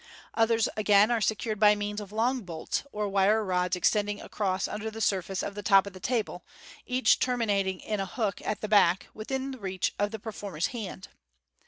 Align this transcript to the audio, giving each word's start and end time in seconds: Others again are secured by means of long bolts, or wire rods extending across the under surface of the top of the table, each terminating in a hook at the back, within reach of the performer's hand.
Others 0.33 0.67
again 0.75 1.11
are 1.11 1.21
secured 1.21 1.59
by 1.59 1.75
means 1.75 2.01
of 2.01 2.11
long 2.11 2.41
bolts, 2.41 2.81
or 2.91 3.07
wire 3.07 3.45
rods 3.45 3.75
extending 3.75 4.19
across 4.19 4.65
the 4.65 4.73
under 4.73 4.99
surface 4.99 5.43
of 5.43 5.53
the 5.53 5.61
top 5.61 5.85
of 5.85 5.93
the 5.93 5.99
table, 5.99 6.43
each 6.87 7.19
terminating 7.19 7.79
in 7.79 7.99
a 7.99 8.07
hook 8.07 8.41
at 8.43 8.61
the 8.61 8.67
back, 8.67 9.05
within 9.13 9.51
reach 9.59 9.93
of 9.99 10.09
the 10.09 10.17
performer's 10.17 10.65
hand. 10.73 11.09